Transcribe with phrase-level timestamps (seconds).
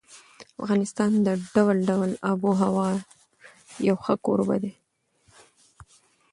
[0.61, 2.89] افغانستان د ډول ډول آب وهوا
[3.87, 4.73] یو ښه کوربه دی.